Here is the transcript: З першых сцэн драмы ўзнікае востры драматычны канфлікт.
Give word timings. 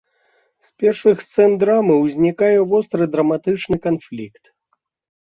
З 0.67 0.71
першых 0.83 1.21
сцэн 1.25 1.51
драмы 1.65 1.95
ўзнікае 2.05 2.51
востры 2.75 3.03
драматычны 3.19 3.77
канфлікт. 3.89 4.43